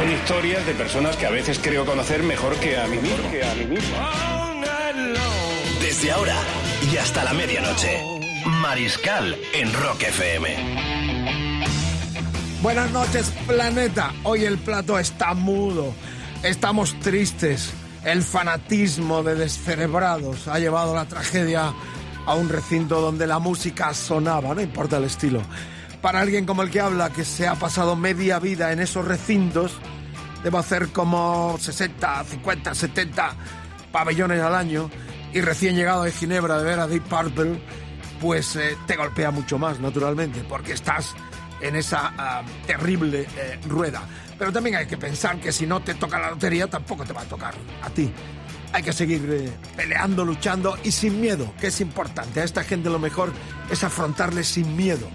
[0.00, 3.98] Son historias de personas que a veces creo conocer mejor que a mí mismo.
[5.78, 6.36] Desde ahora
[6.90, 8.02] y hasta la medianoche.
[8.46, 10.56] Mariscal en Rock FM.
[12.62, 14.14] Buenas noches, planeta.
[14.22, 15.92] Hoy el plato está mudo.
[16.42, 17.70] Estamos tristes.
[18.02, 21.74] El fanatismo de descerebrados ha llevado la tragedia
[22.24, 25.42] a un recinto donde la música sonaba, no importa el estilo.
[26.00, 29.78] Para alguien como el que habla, que se ha pasado media vida en esos recintos,
[30.42, 33.36] debo hacer como 60, 50, 70
[33.92, 34.90] pabellones al año
[35.32, 37.60] y recién llegado de Ginebra de ver a Deep Purple,
[38.20, 41.14] pues eh, te golpea mucho más, naturalmente, porque estás
[41.60, 44.02] en esa ah, terrible eh, rueda.
[44.38, 47.22] Pero también hay que pensar que si no te toca la lotería, tampoco te va
[47.22, 48.10] a tocar a ti.
[48.72, 52.40] Hay que seguir eh, peleando, luchando y sin miedo, que es importante.
[52.40, 53.32] A esta gente lo mejor
[53.70, 55.08] es afrontarles sin miedo.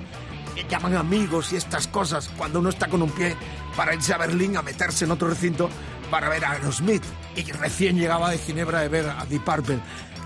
[0.56, 3.36] Me llaman amigos y estas cosas cuando uno está con un pie
[3.76, 5.70] para irse a Berlín a meterse en otro recinto
[6.10, 7.04] para ver a Aerosmith
[7.36, 9.80] y recién llegaba de Ginebra de ver a Deep Purple.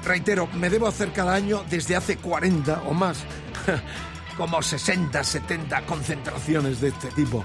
[0.03, 3.17] Reitero, me debo hacer cada año desde hace 40 o más
[4.38, 7.39] como 60, 70 concentraciones de este tipo.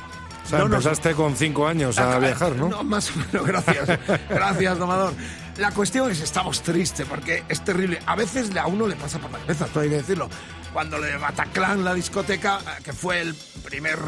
[0.44, 2.68] O sea, No nos- empezaste con cinco años a viajar, ¿no?
[2.68, 3.98] No, más o menos, gracias.
[4.28, 5.14] Gracias, domador.
[5.56, 7.98] La cuestión es estamos tristes porque es terrible.
[8.06, 10.28] A veces a uno le pasa por la cabeza, todo hay que decirlo.
[10.72, 13.98] Cuando le Bataclan, la discoteca, eh, que fue el primer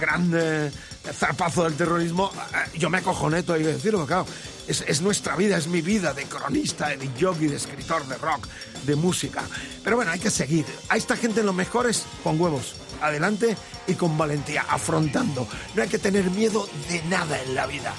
[0.00, 0.72] gran eh,
[1.12, 4.26] zarpazo del terrorismo, eh, yo me acojoné, hay que decirlo, claro.
[4.68, 8.46] Es, es nuestra vida, es mi vida de cronista, de jockey, de escritor, de rock,
[8.84, 9.42] de música.
[9.82, 10.64] Pero bueno, hay que seguir.
[10.88, 13.56] A esta gente lo mejor es con huevos adelante
[13.86, 15.46] y con valentía, afrontando.
[15.74, 17.94] No hay que tener miedo de nada en la vida.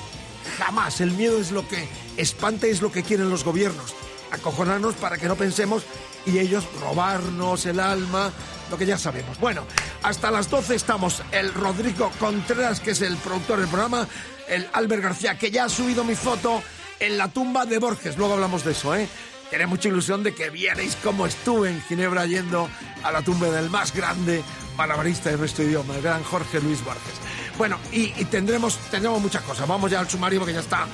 [0.58, 1.02] Jamás.
[1.02, 3.94] El miedo es lo que espanta y es lo que quieren los gobiernos.
[4.32, 5.84] Acojonarnos para que no pensemos
[6.26, 8.32] y ellos robarnos el alma,
[8.72, 9.40] lo que ya sabemos.
[9.40, 9.66] Bueno,
[10.02, 11.22] hasta las 12 estamos.
[11.32, 14.08] El Rodrigo Contreras, que es el productor del programa,
[14.48, 16.64] el Albert García, que ya ha subido mi foto
[17.00, 18.18] en la tumba de Borges.
[18.18, 19.08] Luego hablamos de eso, ¿eh?
[19.50, 22.70] Tenía mucha ilusión de que vierais cómo estuve en Ginebra yendo
[23.04, 24.42] a la tumba del más grande
[24.78, 27.20] malabarista de nuestro idioma, el gran Jorge Luis Borges.
[27.58, 29.68] Bueno, y, tendremos, tendremos muchas cosas.
[29.68, 30.88] Vamos ya al sumario porque ya está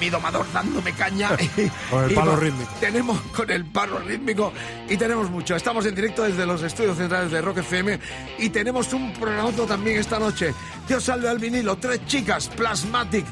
[0.00, 1.30] mi domador dándome caña.
[1.90, 2.70] Con el palo rítmico.
[2.80, 4.52] Tenemos con el palo rítmico
[4.88, 5.56] y tenemos mucho.
[5.56, 7.98] Estamos en directo desde los estudios centrales de Rock FM
[8.38, 10.54] y tenemos un programa también esta noche.
[10.88, 13.24] Dios salve al vinilo, tres chicas, Plasmatic,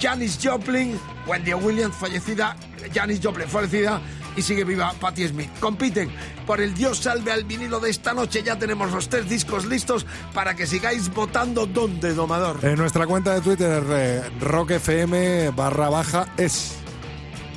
[0.00, 2.56] Janis Joplin, Wendy Williams, fallecida,
[2.94, 4.00] Janis Joplin, fallecida,
[4.36, 5.50] y sigue viva Patti Smith.
[5.58, 6.10] Compiten
[6.46, 8.42] por el Dios salve al vinilo de esta noche.
[8.42, 12.58] Ya tenemos los tres discos listos para que sigáis votando donde, domador.
[12.64, 16.74] En nuestra cuenta de Twitter, eh, rockfm barra baja es.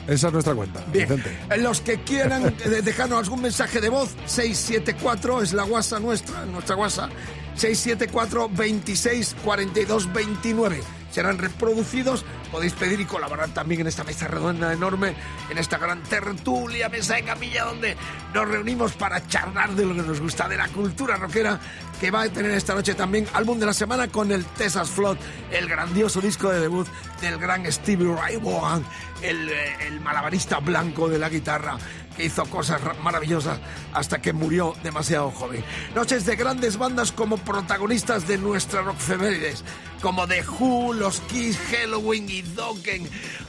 [0.07, 1.37] Esa es nuestra cuenta, Bien, Vicente.
[1.57, 6.75] los que quieran eh, dejarnos algún mensaje de voz, 674 es la WhatsApp nuestra, nuestra
[6.75, 7.11] WhatsApp,
[7.55, 10.81] 674 26 42 29.
[11.11, 15.15] Serán reproducidos, podéis pedir y colaborar también en esta mesa redonda enorme,
[15.49, 17.95] en esta gran tertulia, mesa de camilla, donde
[18.33, 21.59] nos reunimos para charlar de lo que nos gusta, de la cultura rockera,
[21.99, 25.17] que va a tener esta noche también álbum de la semana con el Texas Flood,
[25.51, 26.87] el grandioso disco de debut
[27.21, 28.83] del gran Stevie Ray Vaughan,
[29.21, 31.77] el, eh, el malabarista blanco de la guitarra
[32.17, 33.59] que hizo cosas ra- maravillosas
[33.93, 35.63] hasta que murió demasiado joven.
[35.95, 39.63] Noches de grandes bandas como protagonistas de nuestra rock efemérides,
[40.01, 42.40] como The Who, los Kiss, Halloween y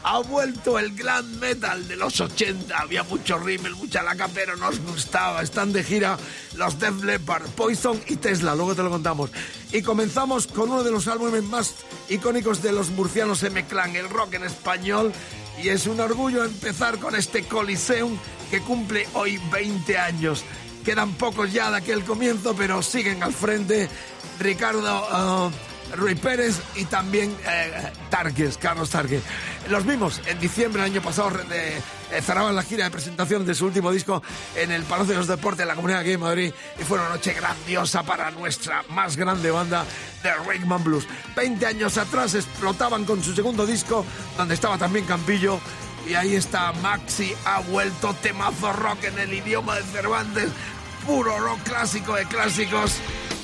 [0.05, 2.77] Ha vuelto el glam metal de los 80.
[2.77, 5.43] Había mucho rímel, mucha laca, pero nos gustaba.
[5.43, 6.19] Están de gira
[6.57, 8.55] los Def Leppard, Poison y Tesla.
[8.55, 9.31] Luego te lo contamos.
[9.73, 11.75] Y comenzamos con uno de los álbumes más
[12.09, 15.13] icónicos de los murcianos M-Clan, el rock en español.
[15.63, 18.17] Y es un orgullo empezar con este Coliseum
[18.51, 20.45] que cumple hoy 20 años.
[20.85, 23.89] Quedan pocos ya de aquel comienzo, pero siguen al frente
[24.41, 25.51] Ricardo ah,
[25.97, 27.93] Rui Pérez y también eh,
[28.61, 29.23] Carlos Tarques.
[29.69, 31.81] Los vimos en diciembre del año pasado, eh,
[32.23, 34.23] cerraban la gira de presentación de su último disco
[34.57, 37.33] en el Palacio de los Deportes de la Comunidad de Madrid y fue una noche
[37.33, 39.85] grandiosa para nuestra más grande banda
[40.23, 41.07] de Rickman Blues.
[41.37, 44.05] 20 años atrás explotaban con su segundo disco,
[44.37, 45.61] donde estaba también Campillo,
[46.09, 50.49] y ahí está Maxi, ha vuelto temazo rock en el idioma de Cervantes,
[51.07, 53.01] puro rock clásico de clásicos.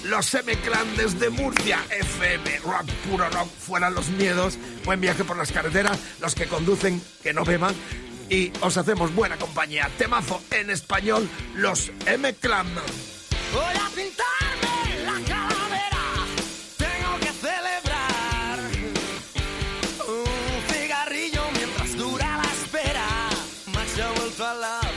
[0.08, 5.52] Los M-Clan desde Murcia, FM, rock, puro rock, fuera los miedos, buen viaje por las
[5.52, 7.74] carreteras, los que conducen, que no beban,
[8.30, 9.90] y os hacemos buena compañía.
[9.98, 12.66] Temazo en español, los M-Clan.
[13.52, 16.04] Voy a pintarme la calavera,
[16.78, 18.60] tengo que celebrar
[20.08, 23.06] un cigarrillo mientras dura la espera.
[23.66, 24.87] Max ha vuelto a la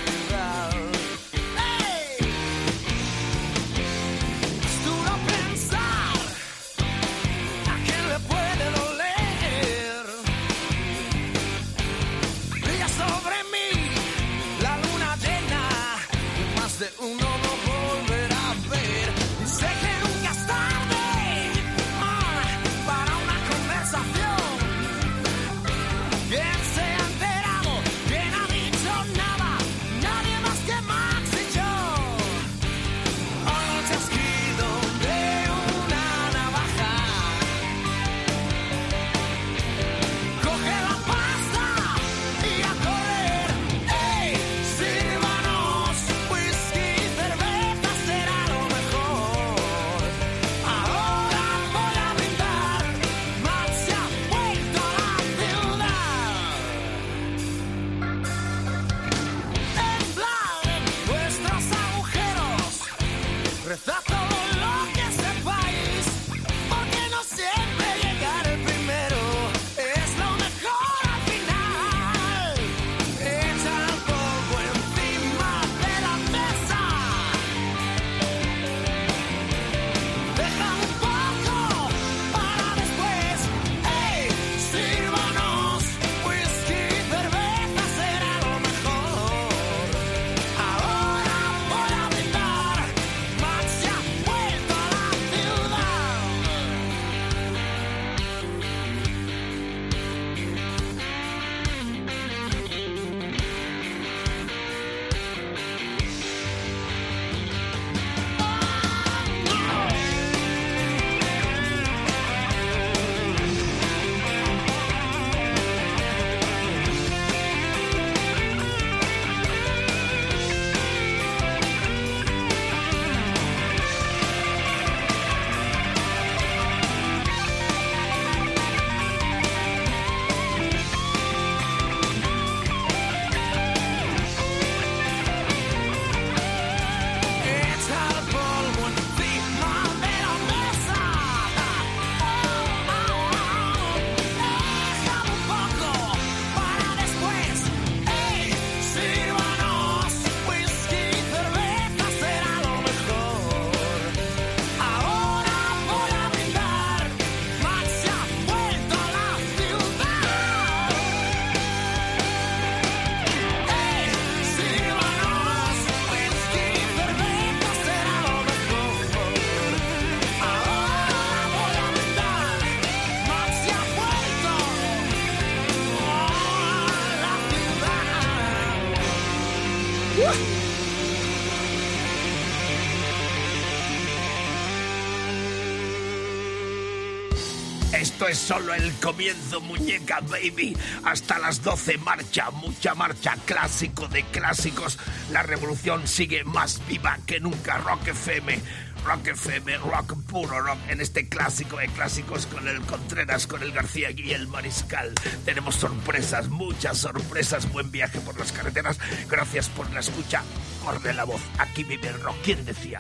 [188.52, 190.76] solo el comienzo, muñeca baby.
[191.06, 195.00] Hasta las 12 marcha, mucha marcha, clásico de clásicos.
[195.32, 197.78] La revolución sigue más viva que nunca.
[197.78, 198.60] Rock FM,
[199.06, 203.72] Rock FM, rock puro rock en este clásico de clásicos con el Contreras, con el
[203.72, 205.14] García y el Mariscal.
[205.46, 207.72] Tenemos sorpresas, muchas sorpresas.
[207.72, 209.00] Buen viaje por las carreteras.
[209.30, 210.44] Gracias por la escucha.
[210.84, 211.42] Corre la voz.
[211.58, 212.36] Aquí vive el rock.
[212.44, 212.98] ¿Quién decía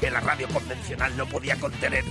[0.00, 2.04] que la radio convencional no podía contener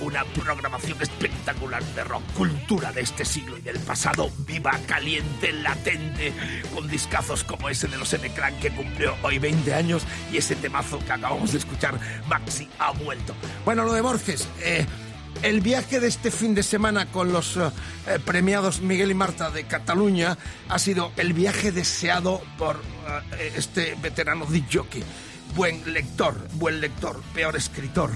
[0.00, 6.32] una programación espectacular de rock, cultura de este siglo y del pasado, viva, caliente, latente,
[6.74, 10.02] con discazos como ese de los M-Clan que cumplió hoy 20 años
[10.32, 13.34] y ese temazo que acabamos de escuchar, Maxi ha vuelto.
[13.64, 14.86] Bueno, lo de Borges, eh,
[15.42, 17.70] el viaje de este fin de semana con los eh,
[18.24, 20.36] premiados Miguel y Marta de Cataluña
[20.68, 22.76] ha sido el viaje deseado por
[23.38, 25.02] eh, este veterano disc jockey.
[25.54, 28.10] Buen lector, buen lector, peor escritor,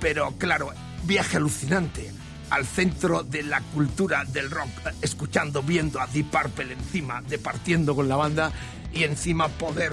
[0.00, 0.72] pero claro,
[1.04, 2.12] viaje alucinante
[2.50, 4.70] al centro de la cultura del rock,
[5.02, 8.52] escuchando, viendo a Deep Purple encima, departiendo con la banda
[8.92, 9.92] y encima poder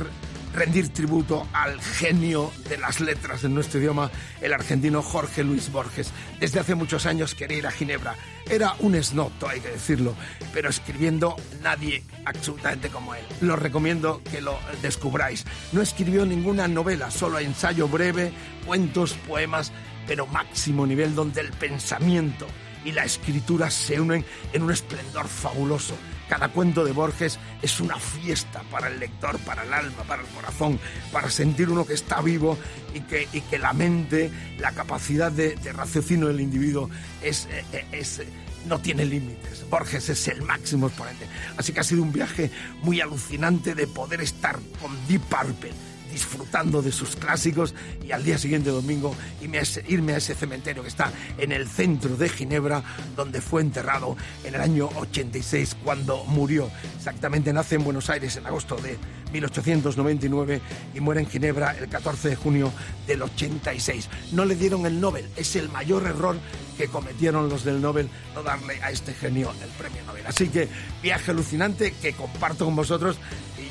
[0.55, 4.09] rendir tributo al genio de las letras de nuestro idioma,
[4.41, 6.12] el argentino Jorge Luis Borges.
[6.39, 8.15] Desde hace muchos años quería ir a Ginebra.
[8.50, 10.15] Era un snoto, hay que decirlo,
[10.53, 13.25] pero escribiendo nadie absolutamente como él.
[13.41, 15.43] Lo recomiendo que lo descubráis.
[15.74, 18.31] No escribió ninguna novela, solo ensayo breve,
[18.65, 19.74] cuentos, poemas,
[20.07, 22.47] pero máximo nivel donde el pensamiento
[22.85, 25.95] y la escritura se unen en un esplendor fabuloso.
[26.29, 30.27] Cada cuento de Borges es una fiesta para el lector, para el alma, para el
[30.29, 30.79] corazón,
[31.12, 32.57] para sentir uno que está vivo
[32.93, 36.89] y que, y que la mente, la capacidad de, de raciocinio del individuo
[37.21, 38.24] es, eh, es,
[38.67, 39.69] no tiene límites.
[39.69, 41.27] Borges es el máximo exponente.
[41.57, 42.50] Así que ha sido un viaje
[42.81, 45.74] muy alucinante de poder estar con Deep Purple
[46.15, 51.12] disfrutando de sus clásicos y al día siguiente domingo irme a, ese, cementerio que está
[51.38, 52.81] en el centro de Ginebra,
[53.17, 56.69] donde fue enterrado en el año 86 cuando murió.
[56.95, 58.98] Exactamente nace en Buenos Aires en agosto de
[59.34, 60.62] 1899
[60.93, 62.72] y muere en Ginebra el 14 de junio
[63.07, 64.07] del 86.
[64.31, 66.38] No le dieron el Nobel, es el mayor error
[66.77, 70.25] que cometieron los del Nobel no darle a este genio el premio Nobel.
[70.27, 70.69] Así que
[71.03, 73.17] viaje alucinante que comparto con vosotros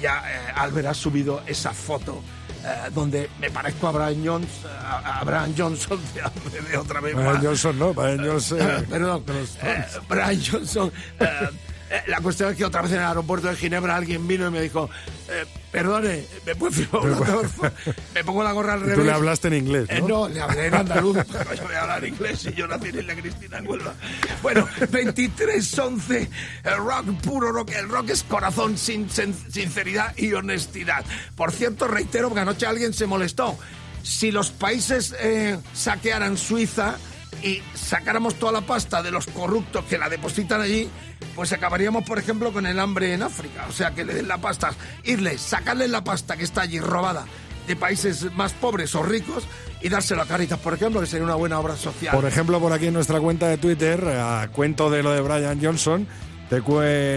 [0.05, 2.23] ya eh, Albert ha subido esa foto
[2.63, 5.99] eh, donde me parezco a Brian, Jones, a, a Brian Johnson
[6.53, 7.43] de, de otra vez Brian más.
[7.43, 7.95] Johnson, ¿no?
[7.95, 8.59] Brian Johnson.
[8.91, 9.25] Perdón,
[9.63, 10.93] eh, Brian Johnson.
[11.95, 14.47] Eh, eh, la cuestión es que otra vez en el aeropuerto de Ginebra alguien vino
[14.47, 14.89] y me dijo,
[15.29, 17.63] eh, perdone, ¿me puede firmar un autógrafo?
[18.15, 18.97] Me pongo la gorra al revés.
[18.97, 20.29] tú le hablaste en inglés, Eh, ¿no?
[20.29, 23.15] le hablé en andaluz, pero yo voy a hablar inglés y yo nací en la
[23.15, 23.95] Cristina en Huelva.
[24.43, 26.29] Bueno, 23-11,
[26.65, 27.71] el rock, puro rock.
[27.73, 31.05] El rock es corazón, sin, sin- sinceridad y honestidad.
[31.37, 33.57] Por cierto, reitero que anoche alguien se molestó.
[34.03, 36.97] Si los países eh, saquearan Suiza
[37.43, 40.89] y sacáramos toda la pasta de los corruptos que la depositan allí,
[41.35, 43.67] pues acabaríamos, por ejemplo, con el hambre en África.
[43.69, 44.73] O sea, que le den la pasta,
[45.05, 47.27] irle, sacarle la pasta que está allí robada
[47.67, 49.45] de países más pobres o ricos
[49.81, 52.15] y dárselo a Caritas, por ejemplo, que sería una buena obra social.
[52.15, 55.59] Por ejemplo, por aquí en nuestra cuenta de Twitter, a cuento de lo de Brian
[55.63, 56.07] Johnson,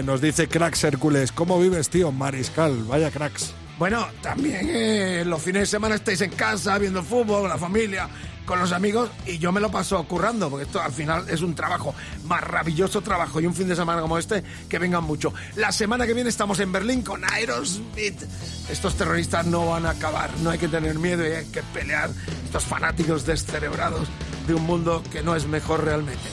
[0.04, 2.12] nos dice Cracks Hércules, ¿cómo vives, tío?
[2.12, 3.54] Mariscal, vaya cracks.
[3.78, 8.08] Bueno, también eh, los fines de semana estáis en casa viendo fútbol, la familia,
[8.48, 11.54] con los amigos y yo me lo paso currando porque esto al final es un
[11.54, 11.94] trabajo,
[12.24, 15.34] maravilloso trabajo y un fin de semana como este que vengan mucho.
[15.56, 18.22] La semana que viene estamos en Berlín con Aerosmith.
[18.70, 22.10] Estos terroristas no van a acabar, no hay que tener miedo y hay que pelear
[22.44, 24.08] estos fanáticos descerebrados
[24.46, 26.24] de un mundo que no es mejor realmente.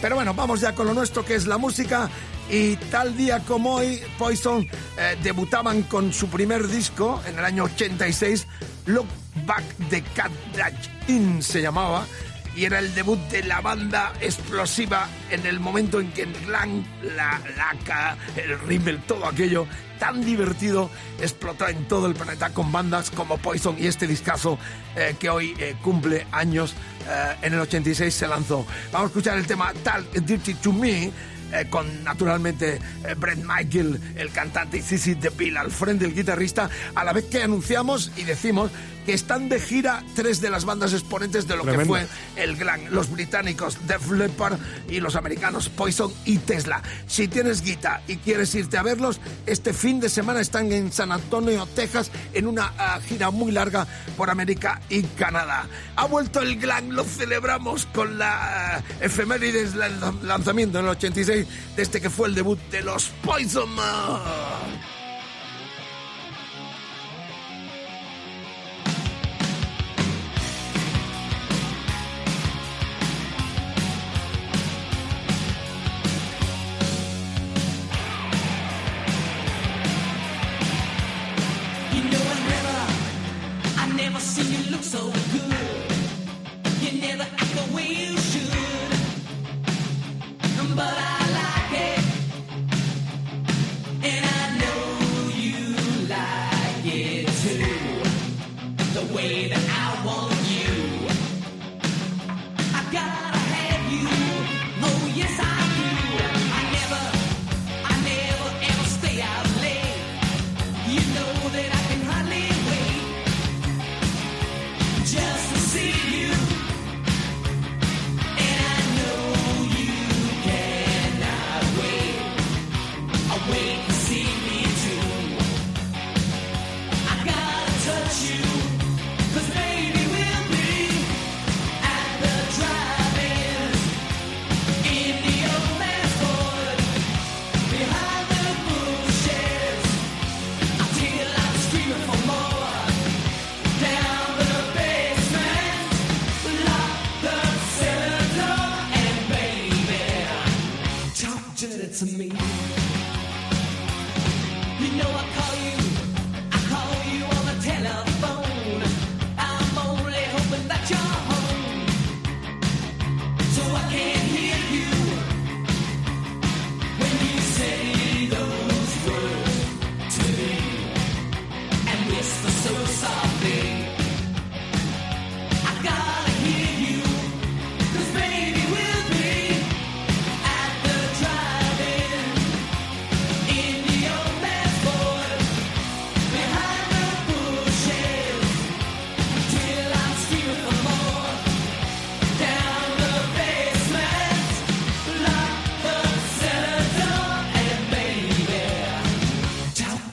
[0.00, 2.08] Pero bueno, vamos ya con lo nuestro que es la música
[2.50, 4.66] y tal día como hoy Poison
[4.98, 8.46] eh, debutaban con su primer disco en el año 86,
[8.86, 9.06] Look
[9.46, 10.30] Back the Cat
[11.08, 12.06] In se llamaba
[12.56, 16.84] y era el debut de la banda explosiva en el momento en que el glam,
[17.16, 19.66] la laca, el rímel, todo aquello
[19.98, 20.88] tan divertido
[21.20, 24.58] explotó en todo el planeta con bandas como Poison y este discazo
[24.94, 26.74] eh, que hoy eh, cumple años
[27.42, 28.64] en el 86 se lanzó.
[28.90, 31.12] Vamos a escuchar el tema Tal Dirty to Me
[31.54, 36.68] eh, con naturalmente eh, Brett Michael, el cantante, y Cici DeVille al frente, el guitarrista,
[36.94, 38.70] a la vez que anunciamos y decimos
[39.04, 41.94] que están de gira tres de las bandas exponentes de lo Tremendo.
[41.94, 44.58] que fue el glam, los británicos Def Leppard
[44.88, 46.82] y los americanos Poison y Tesla.
[47.06, 51.12] Si tienes guita y quieres irte a verlos, este fin de semana están en San
[51.12, 55.66] Antonio, Texas, en una ah, gira muy larga por América y Canadá.
[55.96, 59.92] Ha vuelto el glam, lo celebramos con la ah, efemérides del
[60.22, 61.46] lanzamiento en el 86
[61.76, 63.64] de este que fue el debut de los Poison.
[63.64, 65.03] You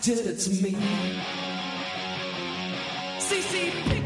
[0.01, 0.71] to me.
[3.19, 4.00] CC,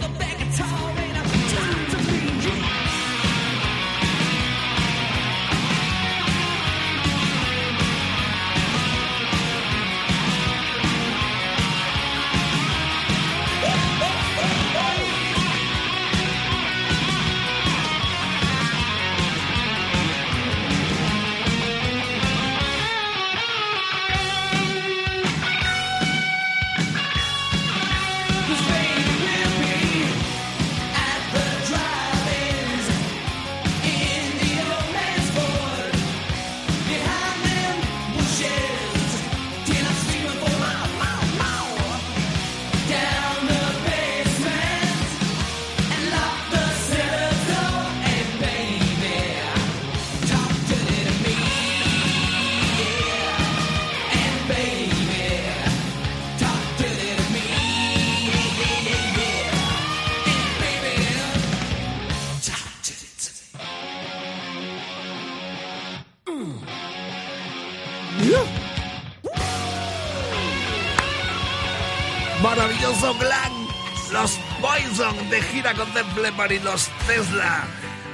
[76.25, 77.63] Leppard y los Tesla.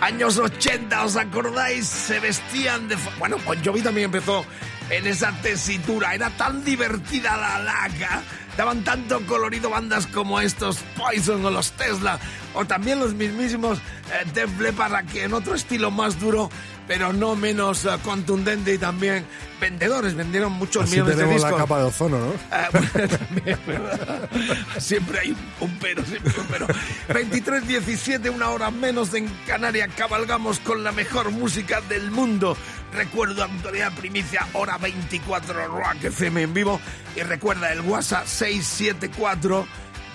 [0.02, 1.88] Años 80, ¿os acordáis?
[1.88, 2.97] Se vestían de...
[3.17, 4.45] Bueno, Bon Jovi también empezó
[4.89, 6.13] en esa tesitura.
[6.13, 8.21] Era tan divertida la laca.
[8.58, 12.19] Daban tanto colorido bandas como estos Poison o los Tesla.
[12.54, 16.50] O también los mismísimos eh, Def Leppard, aquí en otro estilo más duro,
[16.91, 19.25] pero no menos eh, contundente y también
[19.62, 20.13] vendedores.
[20.13, 21.51] Vendieron muchos Así millones de discos.
[21.51, 22.34] la capa de ozono, ¿no?
[22.51, 24.30] Ah, bueno, también, ¿verdad?
[24.77, 26.67] Siempre hay un, pero, siempre un pero.
[27.08, 32.58] 23.17, una hora menos en Canarias, cabalgamos con la mejor música del mundo.
[32.93, 36.82] Recuerdo, actualidad primicia, hora 24, Rock FM en vivo.
[37.15, 39.65] Y recuerda el WhatsApp 674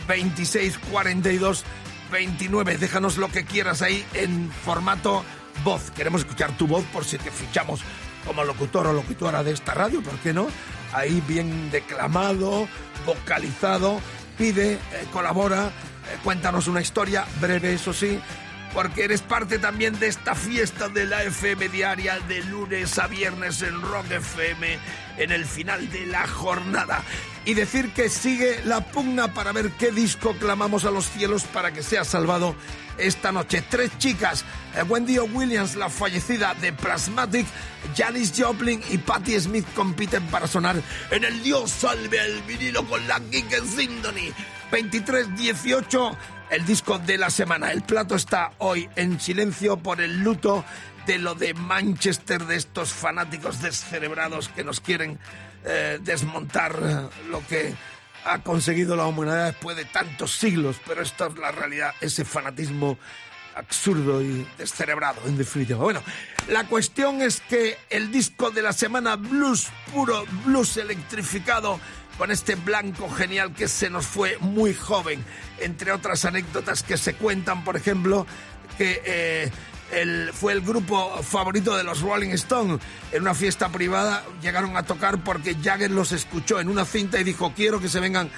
[0.08, 1.64] 2642
[2.12, 2.76] 29.
[2.76, 5.24] Déjanos lo que quieras ahí en formato
[5.96, 7.81] Queremos escuchar tu voz por si te fichamos
[8.24, 10.46] como locutor o locutora de esta radio, ¿por qué no?
[10.92, 12.68] Ahí bien declamado,
[13.05, 14.00] vocalizado,
[14.38, 14.79] pide, eh,
[15.12, 18.20] colabora, eh, cuéntanos una historia, breve eso sí,
[18.74, 23.61] porque eres parte también de esta fiesta de la FM diaria de lunes a viernes
[23.62, 24.79] en Rock FM
[25.18, 27.02] en el final de la jornada.
[27.46, 31.72] Y decir que sigue la pugna para ver qué disco clamamos a los cielos para
[31.72, 32.54] que sea salvado
[32.98, 33.62] esta noche.
[33.68, 37.46] Tres chicas, eh, Wendy Williams, la fallecida de Plasmatic,
[37.96, 43.06] Janis Joplin y Patti Smith compiten para sonar en el Dios salve al vinilo con
[43.06, 44.32] la Geek Symphony.
[44.70, 46.16] 23-18,
[46.50, 47.70] el disco de la semana.
[47.70, 50.64] El plato está hoy en silencio por el luto
[51.06, 55.20] de lo de Manchester, de estos fanáticos descerebrados que nos quieren
[55.64, 57.75] eh, desmontar lo que
[58.25, 62.99] ha conseguido la humanidad después de tantos siglos, pero esta es la realidad, ese fanatismo
[63.55, 65.79] absurdo y descerebrado, en definitiva.
[65.79, 66.03] Bueno,
[66.49, 71.81] la cuestión es que el disco de la semana, blues puro, blues electrificado,
[72.19, 75.25] con este blanco genial que se nos fue muy joven,
[75.61, 78.27] entre otras anécdotas que se cuentan, por ejemplo,
[78.79, 79.51] que eh,
[79.92, 82.81] el- fue el grupo favorito de los Rolling Stones.
[83.12, 87.25] En una fiesta privada llegaron a tocar porque Jagger los escuchó en una cinta y
[87.25, 88.31] dijo, quiero que se vengan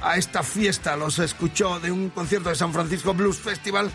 [0.00, 0.96] a esta fiesta.
[0.96, 3.90] Los escuchó de un concierto de San Francisco Blues Festival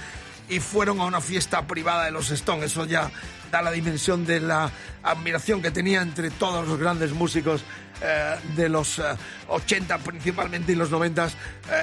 [0.50, 2.72] y fueron a una fiesta privada de los Stones.
[2.72, 3.12] Eso ya
[3.52, 4.72] da la dimensión de la
[5.04, 7.64] admiración que tenía entre todos los grandes músicos
[8.02, 9.04] eh, de los eh,
[9.48, 11.32] 80 principalmente y los 90 eh,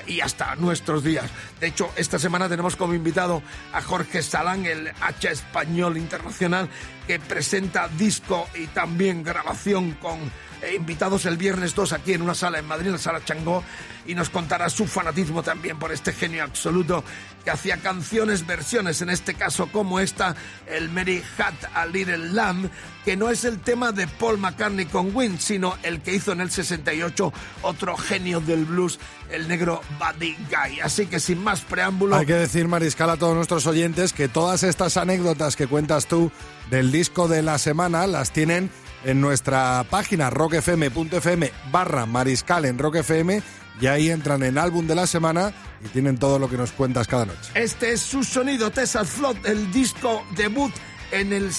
[0.08, 1.30] y hasta nuestros días.
[1.60, 6.68] De hecho, esta semana tenemos como invitado a Jorge Salán, el H español internacional,
[7.08, 10.18] que presenta disco y también grabación con
[10.60, 13.64] eh, invitados el viernes 2 aquí en una sala en Madrid, la sala Changó,
[14.06, 17.02] y nos contará su fanatismo también por este genio absoluto
[17.44, 22.68] que hacía canciones, versiones, en este caso como esta, el Mary Had a Little Lamb,
[23.06, 26.42] que no es el tema de Paul McCartney con Win, sino el que hizo en
[26.42, 28.98] el 68 otro genio del blues,
[29.30, 30.80] el negro Buddy Guy.
[30.80, 34.62] Así que sin más preámbulo, Hay que decir, Mariscal, a todos nuestros oyentes que todas
[34.62, 36.30] estas anécdotas que cuentas tú
[36.70, 38.70] del disco de la semana las tienen
[39.04, 43.42] en nuestra página rockfm.fm barra mariscal en rockfm
[43.80, 45.52] y ahí entran en álbum de la semana
[45.84, 47.50] y tienen todo lo que nos cuentas cada noche.
[47.54, 50.72] Este es su sonido, Tessa Flot, el disco debut
[51.12, 51.50] en el,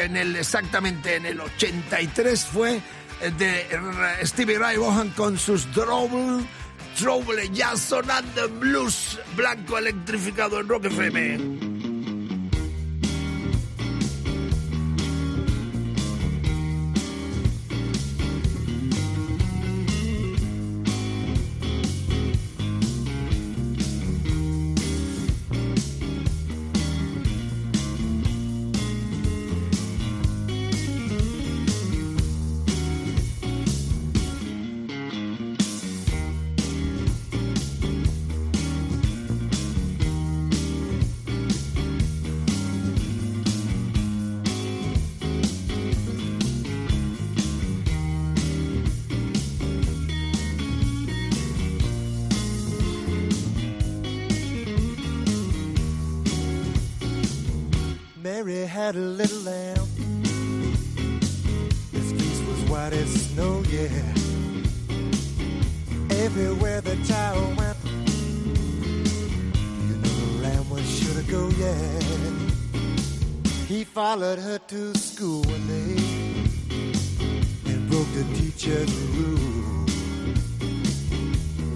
[0.00, 2.80] en el exactamente en el 83 fue
[3.38, 6.46] de R- Stevie Ray Vaughan con sus Trouble,
[6.98, 11.77] Trouble, ya sonando blues blanco electrificado en Rock FM.
[74.14, 75.96] Followed her to school one day
[77.70, 79.84] and broke the teacher's rule.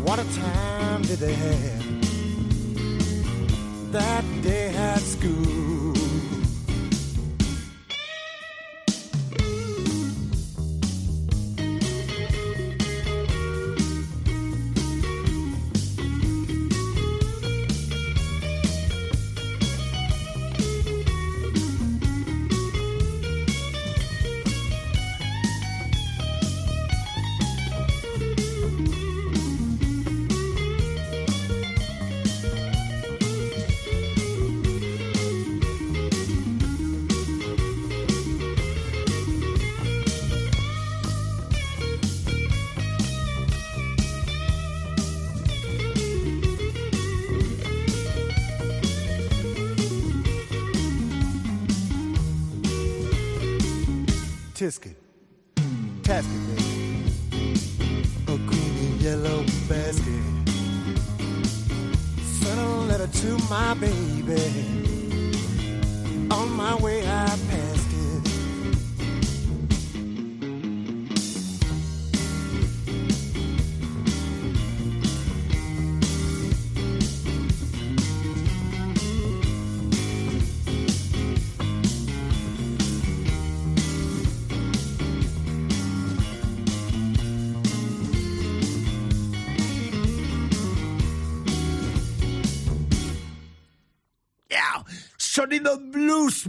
[0.02, 1.84] What a time did they have
[3.92, 6.41] that day at school?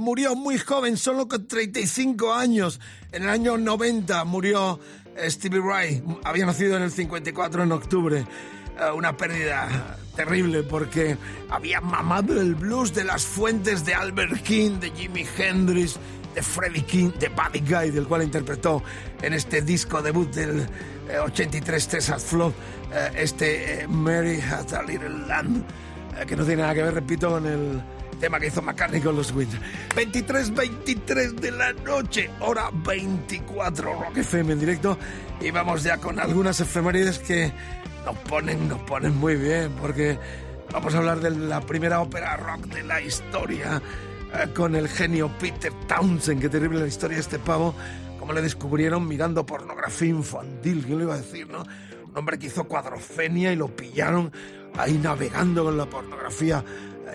[0.03, 2.79] Murió muy joven, solo con 35 años.
[3.11, 4.79] En el año 90 murió
[5.15, 6.03] eh, Stevie Ray.
[6.23, 8.19] Había nacido en el 54 en octubre.
[8.19, 11.17] Eh, una pérdida terrible porque
[11.49, 15.97] había mamado el blues de las fuentes de Albert King, de Jimi Hendrix,
[16.35, 18.83] de Freddie King, de Buddy Guy, del cual interpretó
[19.21, 20.67] en este disco debut del
[21.09, 22.51] eh, 83 Texas Flood,
[22.93, 25.63] eh, este eh, Mary Had a Little Lamb,
[26.19, 27.81] eh, que no tiene nada que ver, repito, con el
[28.23, 29.53] tema que hizo McCartney con los Wings.
[29.97, 34.97] 23-23 de la noche, hora 24, Rock FM en directo.
[35.41, 37.51] Y vamos ya con algunas efemérides que
[38.05, 40.17] nos ponen, nos ponen muy bien, porque
[40.71, 43.81] vamos a hablar de la primera ópera rock de la historia
[44.33, 46.39] eh, con el genio Peter Townsend.
[46.39, 47.75] Qué terrible la historia de este pavo,
[48.19, 51.65] como le descubrieron mirando pornografía infantil, ¿quién lo iba a decir, no?
[52.05, 54.31] Un hombre que hizo cuadrofenia y lo pillaron
[54.77, 56.63] ahí navegando con la pornografía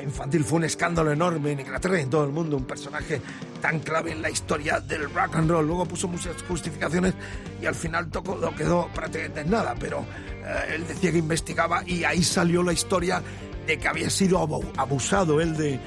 [0.03, 0.45] infantil.
[0.45, 2.57] Fue un escándalo enorme en Inglaterra y en todo el mundo.
[2.57, 3.21] Un personaje
[3.61, 5.67] tan clave en la historia del rock and roll.
[5.67, 7.15] Luego puso muchas justificaciones
[7.63, 9.75] y al final tocó, quedó prácticamente en nada.
[9.79, 10.01] Pero
[10.45, 13.23] eh, él decía que investigaba y ahí salió la historia
[13.67, 15.79] de que había sido abu- abusado él de,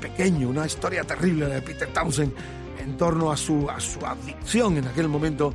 [0.00, 0.48] pequeño.
[0.48, 2.32] Una historia terrible de Peter Townsend
[2.80, 5.52] en torno a su, a su adicción en aquel momento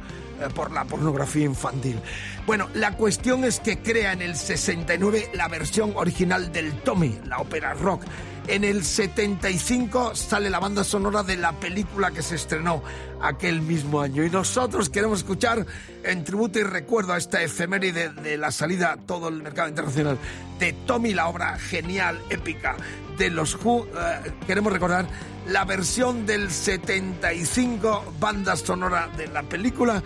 [0.50, 2.00] por la pornografía infantil.
[2.46, 7.40] Bueno, la cuestión es que crea en el 69 la versión original del Tommy, la
[7.40, 8.04] ópera rock.
[8.48, 12.82] En el 75 sale la banda sonora de la película que se estrenó
[13.22, 14.26] aquel mismo año.
[14.26, 15.66] Y nosotros queremos escuchar
[16.04, 20.18] en tributo y recuerdo a esta efeméride de la salida a todo el mercado internacional
[20.60, 22.78] de Tommy, la obra genial, épica
[23.18, 23.86] de los Who.
[23.86, 25.06] eh, queremos recordar
[25.48, 30.02] la versión del 75 banda sonora de la película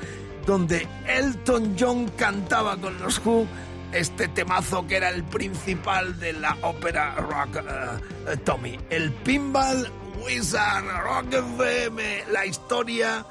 [0.46, 3.48] donde Elton John cantaba con los Who
[3.92, 8.78] este temazo que era el principal de la ópera rock eh, eh, Tommy.
[8.90, 9.90] El Pinball
[10.24, 12.26] Wizard Rock FM.
[12.32, 13.26] La historia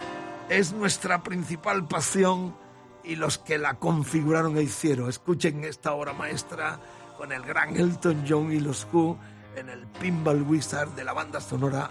[0.48, 2.56] es nuestra principal pasión
[3.02, 5.08] y los que la configuraron e hicieron.
[5.08, 6.80] Escuchen esta obra maestra
[7.18, 9.18] con el gran Elton John y los Who
[9.56, 11.90] en el Pinball Wizard de la banda sonora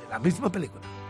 [0.00, 1.01] de la misma película.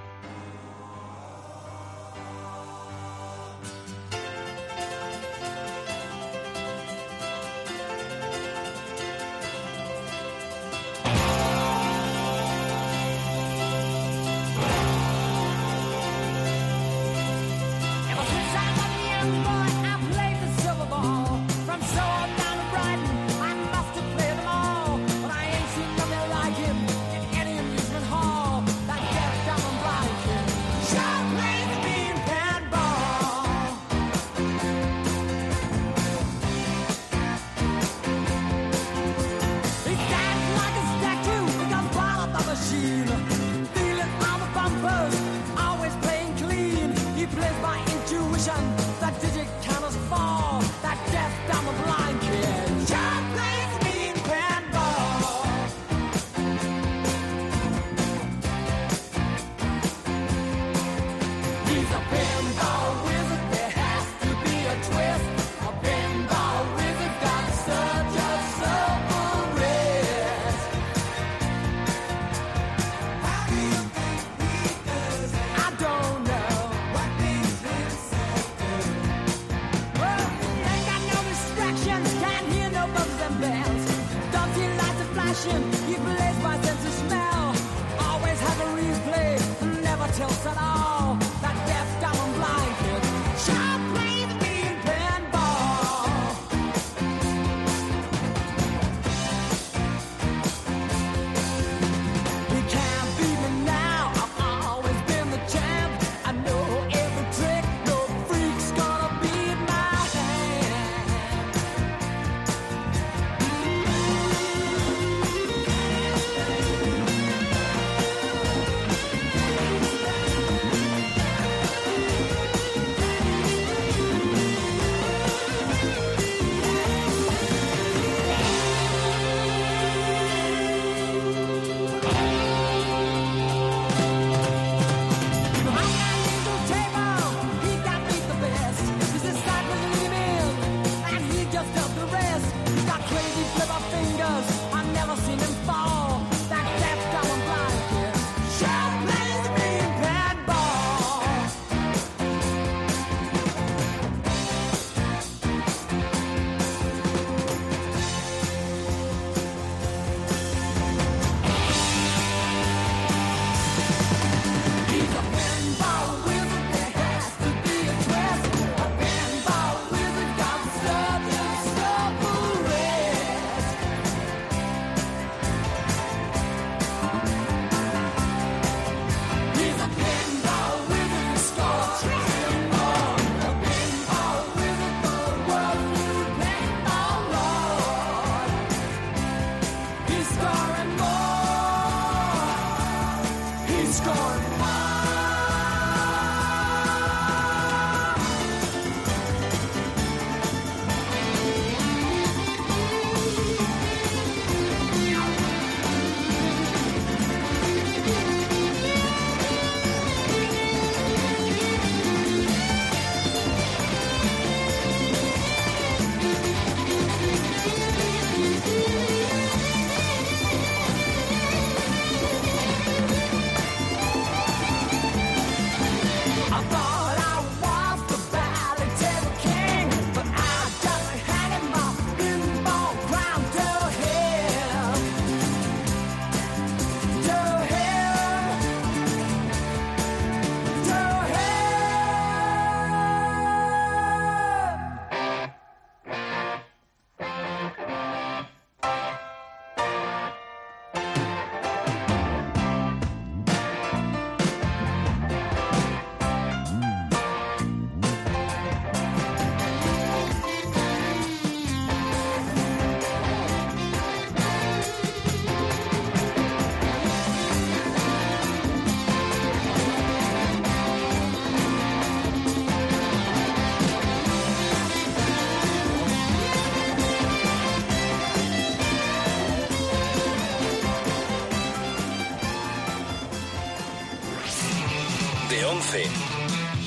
[285.83, 286.05] 11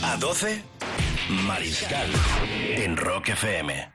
[0.03, 0.63] a 12,
[1.45, 2.09] Mariscal
[2.77, 3.94] en Rock FM.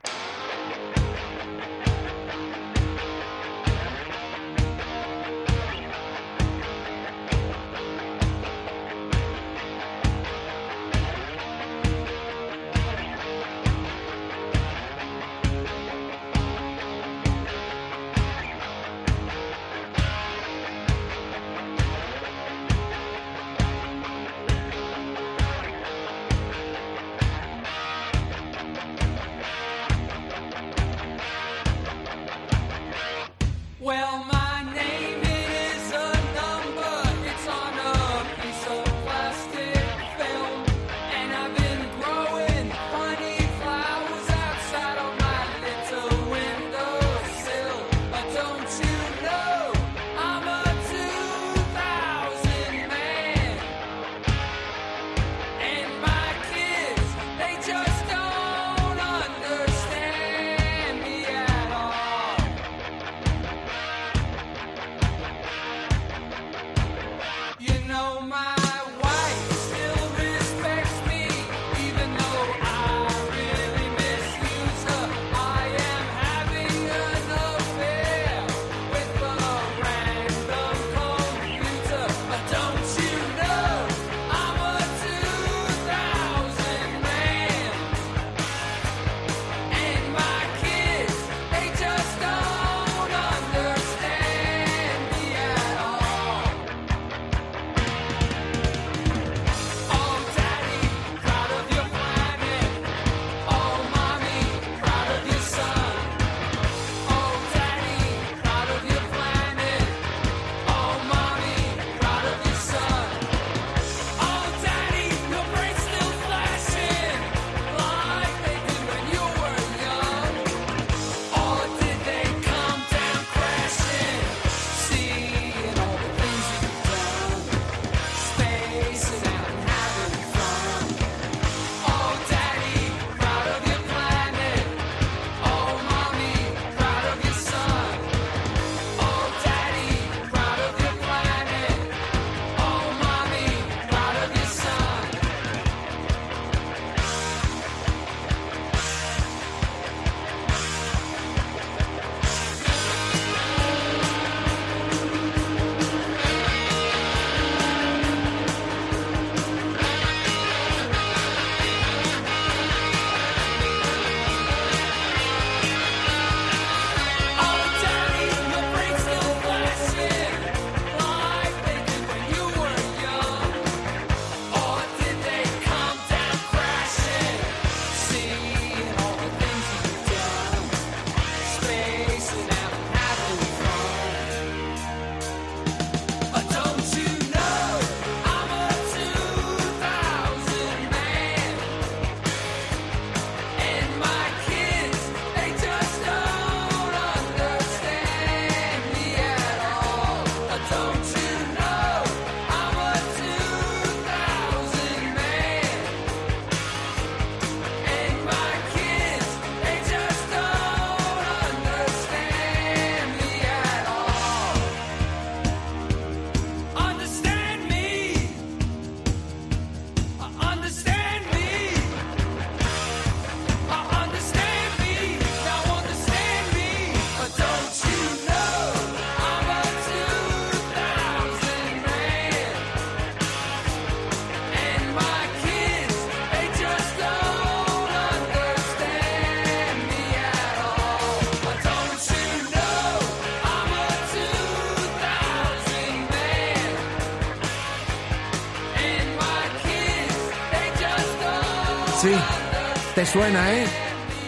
[253.11, 253.65] Suena, ¿eh?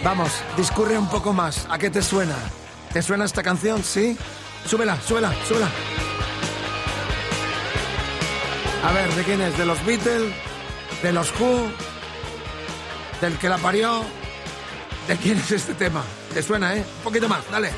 [0.03, 1.65] Vamos, discurre un poco más.
[1.69, 2.35] ¿A qué te suena?
[2.91, 3.81] ¿Te suena esta canción?
[3.81, 4.17] ¿Sí?
[4.65, 5.69] Súbela, súbela, súbela.
[8.83, 9.57] A ver, ¿de quién es?
[9.57, 10.33] ¿De los Beatles?
[11.01, 11.71] ¿De los Who?
[13.21, 14.03] ¿Del que la parió?
[15.07, 16.03] ¿De quién es este tema?
[16.33, 16.79] ¿Te suena, eh?
[16.97, 17.71] Un poquito más, dale.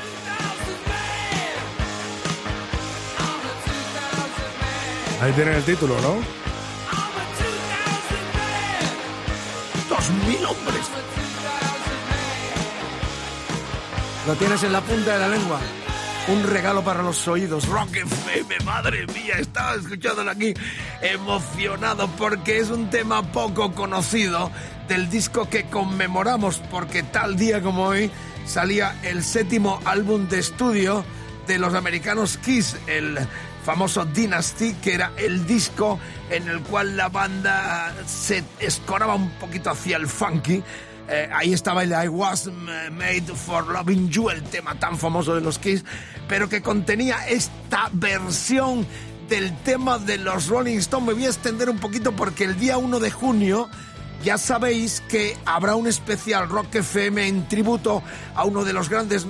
[5.22, 6.45] Ahí tienen el título, ¿no?
[14.26, 15.60] Lo tienes en la punta de la lengua.
[16.28, 17.68] Un regalo para los oídos.
[17.68, 20.52] Rock FM, madre mía, estaba escuchándolo aquí
[21.00, 24.50] emocionado porque es un tema poco conocido
[24.88, 28.10] del disco que conmemoramos porque tal día como hoy
[28.44, 31.04] salía el séptimo álbum de estudio
[31.46, 33.18] de los americanos Kiss, el
[33.66, 35.98] famoso Dynasty, que era el disco
[36.30, 40.62] en el cual la banda se escoraba un poquito hacia el funky.
[41.08, 42.48] Eh, ahí estaba el I Was
[42.92, 45.84] Made for Loving You, el tema tan famoso de los Kiss,
[46.28, 48.86] pero que contenía esta versión
[49.28, 51.08] del tema de los Rolling Stones.
[51.08, 53.68] Me voy a extender un poquito porque el día 1 de junio
[54.22, 58.04] ya sabéis que habrá un especial Rock FM en tributo
[58.36, 59.26] a uno de los grandes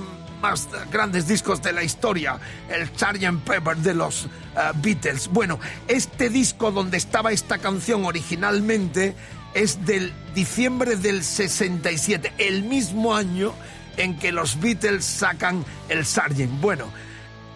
[0.47, 2.39] más grandes discos de la historia,
[2.69, 3.45] el Sgt.
[3.45, 4.29] Pepper de los uh,
[4.77, 5.27] Beatles.
[5.27, 9.17] Bueno, este disco donde estaba esta canción originalmente
[9.55, 13.55] es del diciembre del 67, el mismo año
[13.97, 16.49] en que los Beatles sacan el Sgt.
[16.61, 16.93] Bueno,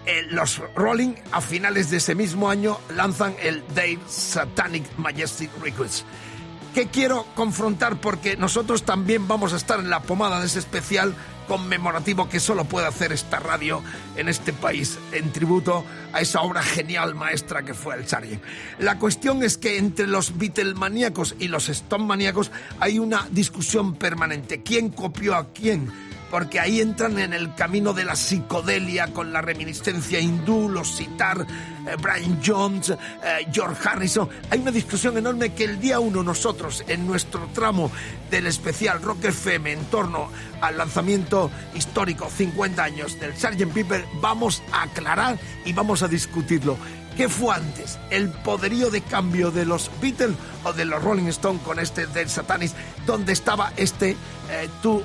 [0.07, 6.05] eh, los Rolling a finales de ese mismo año lanzan el Dave Satanic Majestic Records.
[6.75, 8.01] ¿Qué quiero confrontar?
[8.01, 11.15] Porque nosotros también vamos a estar en la pomada de ese especial
[11.51, 13.83] conmemorativo que solo puede hacer esta radio
[14.15, 18.41] en este país, en tributo a esa obra genial maestra que fue el Sgt.
[18.79, 24.63] La cuestión es que entre los Beatlemaníacos y los Stone maníacos hay una discusión permanente.
[24.63, 25.91] ¿Quién copió a quién?
[26.31, 31.47] Porque ahí entran en el camino de la psicodelia con la reminiscencia hindú, los sitar,
[31.87, 34.29] eh, Brian Jones, eh, George Harrison.
[34.49, 37.91] Hay una discusión enorme que el día uno nosotros, en nuestro tramo
[38.31, 43.73] del especial Rock FM en torno al lanzamiento histórico 50 años del Sgt.
[43.73, 46.77] Pepper, vamos a aclarar y vamos a discutirlo.
[47.17, 47.99] ¿Qué fue antes?
[48.11, 52.31] ¿El poderío de cambio de los Beatles o de los Rolling Stones con este del
[52.31, 52.75] Satanis?
[53.07, 55.05] donde estaba este eh, Two uh,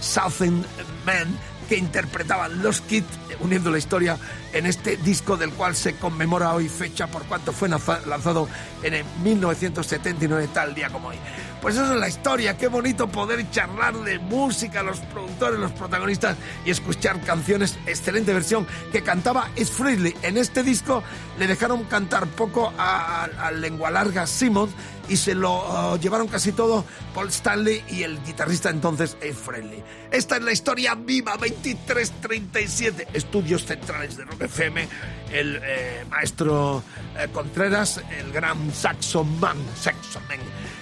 [0.00, 0.64] Southern
[1.04, 3.06] Men que interpretaban los Kids,
[3.40, 4.16] uniendo la historia
[4.56, 8.48] en este disco del cual se conmemora hoy fecha por cuanto fue lanzado
[8.82, 11.16] en el 1979, tal día como hoy.
[11.60, 16.36] Pues eso es la historia, qué bonito poder charlar de música, los productores, los protagonistas
[16.64, 20.14] y escuchar canciones, excelente versión que cantaba Es Freely.
[20.22, 21.02] En este disco
[21.38, 24.72] le dejaron cantar poco al lengua larga Simmons
[25.08, 26.84] y se lo uh, llevaron casi todo
[27.14, 29.82] Paul Stanley y el guitarrista entonces Ed Friendly.
[30.10, 34.88] Esta es la historia viva 2337, estudios centrales de Rock FM,
[35.32, 36.82] el eh, maestro
[37.18, 40.38] eh, Contreras, el gran Saxon Man, Saxon Man,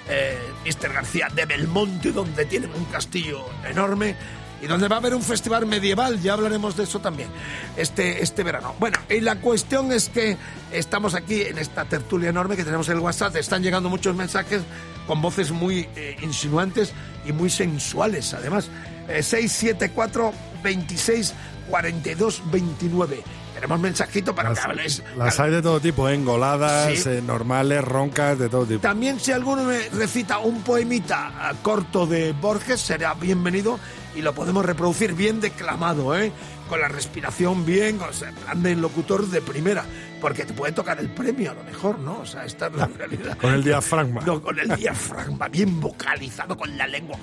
[0.08, 0.92] eh, Mr.
[0.92, 4.16] García de Belmonte, donde tienen un castillo enorme
[4.64, 7.28] y donde va a haber un festival medieval, ya hablaremos de eso también,
[7.76, 8.74] este, este verano.
[8.78, 10.38] Bueno, y la cuestión es que
[10.72, 14.62] estamos aquí en esta tertulia enorme que tenemos en el WhatsApp, están llegando muchos mensajes
[15.06, 16.94] con voces muy eh, insinuantes
[17.26, 18.70] y muy sensuales, además.
[19.08, 21.34] Eh, 674 26
[21.68, 23.22] 42 29
[23.64, 25.02] tenemos mensajito para Las, que hables.
[25.16, 26.14] las hay de todo tipo, ¿eh?
[26.14, 27.08] engoladas, Sí.
[27.08, 28.80] eh, normales, roncas, de todo tipo.
[28.80, 33.80] También si alguno me recita un poemita ah, corto de Borges, será bienvenido
[34.14, 36.30] y lo podemos reproducir bien declamado, ¿eh?
[36.68, 39.84] Con la respiración bien, con ese plan de locutor de primera,
[40.20, 42.18] porque te puede tocar el premio a lo mejor, ¿no?
[42.20, 43.38] O sea, esta es la realidad.
[43.38, 44.20] Con el diafragma.
[44.26, 47.16] No, con el diafragma, bien vocalizado, con la lengua.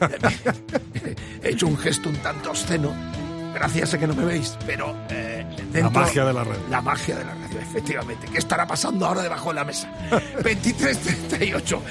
[1.42, 2.92] He hecho un gesto un tanto obsceno.
[3.54, 6.62] Gracias a que no me veis, pero eh, dentro- magia de la radio.
[6.70, 8.26] La magia de la radio, efectivamente.
[8.30, 9.88] ¿Qué estará pasando ahora debajo de la mesa?
[10.42, 11.82] 2338.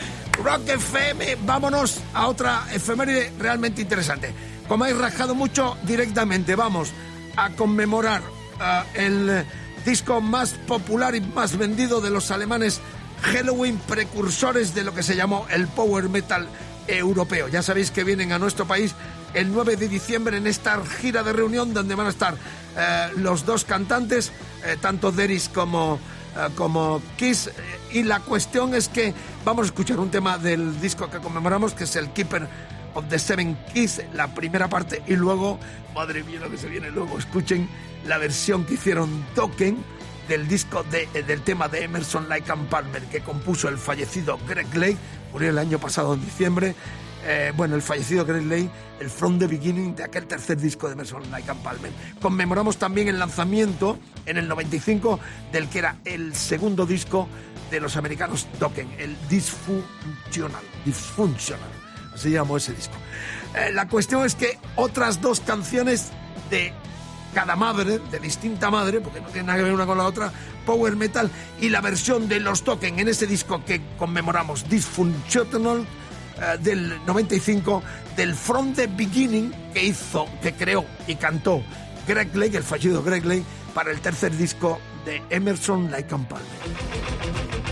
[0.44, 4.34] Rock FM, vámonos a otra efeméride realmente interesante.
[4.68, 6.92] Como habéis rajado mucho, directamente vamos
[7.36, 8.22] a conmemorar
[8.60, 9.46] ah, el
[9.86, 12.82] disco más popular y más vendido de los alemanes
[13.22, 16.48] Halloween, precursores de lo que se llamó el power metal
[16.88, 17.48] europeo.
[17.48, 18.96] Ya sabéis que vienen a nuestro país
[19.34, 22.36] el 9 de diciembre en esta gira de reunión donde van a estar
[22.78, 24.32] eh, los dos cantantes,
[24.66, 26.00] eh, tanto Deris como,
[26.36, 27.50] eh, como Kiss.
[27.92, 29.14] Y la cuestión es que
[29.46, 32.48] vamos a escuchar un tema del disco que conmemoramos, que es el Keeper
[32.94, 35.60] of the Seven Keys, la primera parte, y luego,
[35.96, 37.68] madre mía lo que se viene luego, escuchen
[38.06, 39.78] la versión que hicieron Token
[40.28, 44.74] del disco de, del tema de Emerson Lake and Palmer que compuso el fallecido Greg
[44.76, 44.98] Lake,
[45.32, 46.76] murió el año pasado en diciembre,
[47.26, 48.70] eh, bueno, el fallecido Greg Lane,
[49.00, 51.92] el From the Beginning de aquel tercer disco de Merson Lake and Palmer.
[52.22, 55.20] Conmemoramos también el lanzamiento en el 95
[55.52, 57.30] del que era el segundo disco
[57.72, 60.62] de los americanos Dokken, el Dysfunctional.
[60.84, 61.70] Dysfunctional,
[62.14, 62.96] así llamó ese disco.
[63.56, 66.12] Eh, la cuestión es que otras dos canciones
[66.50, 66.74] de
[67.34, 70.32] cada madre, de distinta madre, porque no tiene nada que ver una con la otra,
[70.66, 75.88] Power Metal y la versión de los Dokken en ese disco que conmemoramos, Dysfunctional
[76.44, 77.82] eh, del 95
[78.18, 81.64] del From the Beginning que hizo, que creó y cantó
[82.08, 87.63] Greg Lake, el fallido Greg Lake, para el tercer disco de Emerson, Lake and Palmer.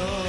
[0.00, 0.27] Oh.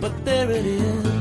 [0.00, 1.19] But there it is.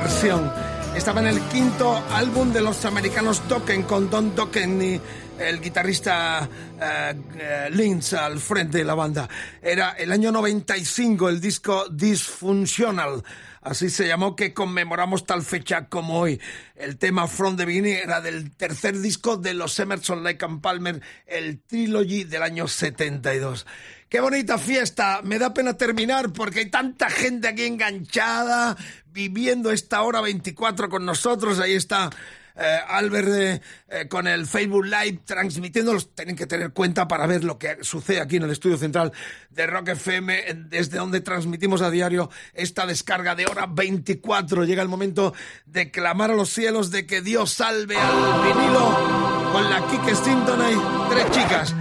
[0.00, 0.52] Versión.
[0.94, 5.00] Estaba en el quinto álbum de los americanos Dokken con Don Dokken y
[5.38, 6.48] el guitarrista
[6.80, 9.28] eh, eh, Lynch al frente de la banda.
[9.62, 13.22] Era el año 95 el disco Dysfunctional.
[13.62, 16.40] Así se llamó que conmemoramos tal fecha como hoy.
[16.76, 21.00] El tema From the Beginning era del tercer disco de los Emerson Lake and Palmer,
[21.26, 23.66] el Trilogy del año 72.
[24.08, 25.20] Qué bonita fiesta.
[25.24, 28.76] Me da pena terminar porque hay tanta gente aquí enganchada,
[29.06, 31.58] viviendo esta hora 24 con nosotros.
[31.58, 32.10] Ahí está
[32.58, 36.14] eh, Albert eh, eh, con el Facebook Live transmitiéndolos.
[36.14, 39.12] Tienen que tener cuenta para ver lo que sucede aquí en el estudio central
[39.50, 44.64] de Rock FM, desde donde transmitimos a diario esta descarga de hora 24.
[44.64, 45.34] Llega el momento
[45.66, 50.60] de clamar a los cielos de que Dios salve al vinilo con la Kike Simpton.
[50.60, 50.76] Hay
[51.10, 51.74] tres chicas.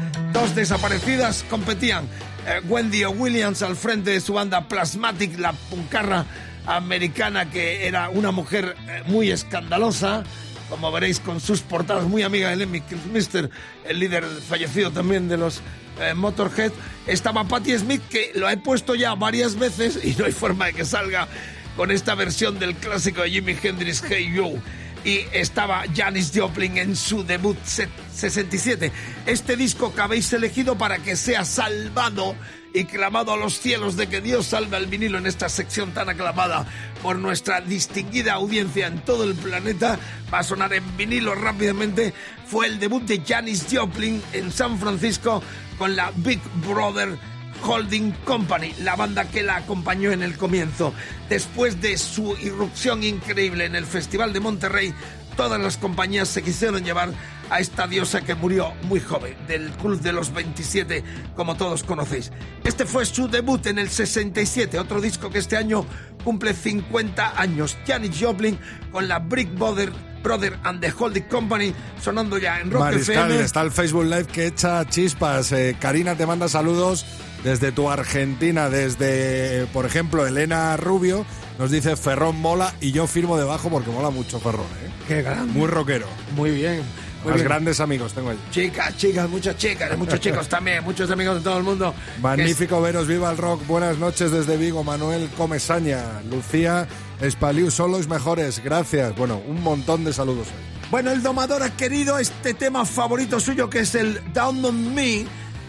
[0.53, 2.05] Desaparecidas competían.
[2.45, 6.25] Eh, Wendy Williams al frente de su banda Plasmatic, la puncarra
[6.67, 10.23] americana que era una mujer eh, muy escandalosa,
[10.69, 13.49] como veréis con sus portadas, muy amiga de Lemmy Kilmister,
[13.85, 15.61] el líder fallecido también de los
[15.99, 16.71] eh, Motorhead.
[17.07, 20.73] Estaba Patti Smith, que lo he puesto ya varias veces y no hay forma de
[20.73, 21.27] que salga
[21.75, 24.61] con esta versión del clásico de Jimi Hendrix, Hey You.
[25.05, 28.91] Y estaba Janis Joplin en su debut se- 67.
[29.25, 32.35] Este disco que habéis elegido para que sea salvado
[32.73, 36.09] y clamado a los cielos de que Dios salve al vinilo en esta sección tan
[36.09, 36.65] aclamada
[37.01, 39.97] por nuestra distinguida audiencia en todo el planeta,
[40.33, 42.13] va a sonar en vinilo rápidamente,
[42.47, 45.41] fue el debut de Janis Joplin en San Francisco
[45.77, 47.17] con la Big Brother
[47.63, 50.93] Holding Company, la banda que la acompañó en el comienzo.
[51.29, 54.93] Después de su irrupción increíble en el Festival de Monterrey,
[55.35, 57.09] todas las compañías se quisieron llevar
[57.49, 61.03] a esta diosa que murió muy joven, del Club de los 27,
[61.35, 62.31] como todos conocéis.
[62.63, 65.85] Este fue su debut en el 67, otro disco que este año
[66.23, 67.77] cumple 50 años.
[67.85, 68.57] Janis Joplin
[68.91, 69.91] con la Brick Brother,
[70.23, 73.43] Brother and the Holding Company sonando ya en Rock Mariscal, FM.
[73.43, 75.51] está el Facebook Live que echa chispas.
[75.51, 77.05] Eh, Karina te manda saludos
[77.45, 81.27] desde tu Argentina, desde, por ejemplo, Elena Rubio.
[81.59, 84.89] Nos dice Ferrón mola y yo firmo debajo porque mola mucho Ferrón, ¿eh?
[85.07, 85.53] Qué grande.
[85.53, 86.07] Muy rockero.
[86.35, 86.81] Muy bien.
[87.23, 87.45] Muy bien.
[87.45, 88.39] grandes amigos tengo allí.
[88.49, 91.93] Chicas, chicas, muchas chicas, muchos chicos también, muchos amigos de todo el mundo.
[92.19, 93.65] Magnífico veros, viva el rock.
[93.67, 96.87] Buenas noches desde Vigo, Manuel Comesaña, Lucía
[97.21, 99.15] Espaliu, son los mejores, gracias.
[99.15, 100.47] Bueno, un montón de saludos.
[100.89, 105.25] Bueno, el domador ha querido este tema favorito suyo que es el Down on Me.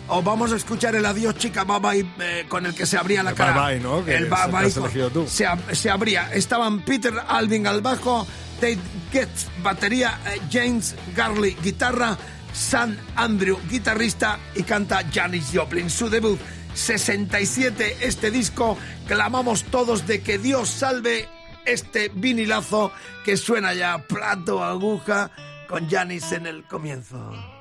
[0.08, 3.22] O vamos a escuchar el adiós chica bye bye eh, con el que se abría
[3.22, 3.66] la El cara.
[3.66, 4.04] bye bye, ¿no?
[4.04, 5.10] Que el bye bye.
[5.10, 5.26] tú.
[5.26, 6.32] Se, se abría.
[6.32, 8.26] Estaban Peter Alvin al bajo,
[8.60, 8.78] Tate
[9.12, 12.16] Getz batería, eh, James Garley guitarra,
[12.52, 15.90] San Andrew guitarrista y canta Janis Joplin.
[15.90, 16.38] Su debut
[16.74, 18.78] 67 este disco.
[19.08, 21.28] Clamamos todos de que Dios salve
[21.64, 22.92] este vinilazo
[23.24, 25.30] que suena ya plato aguja
[25.68, 27.55] con Janis en el comienzo.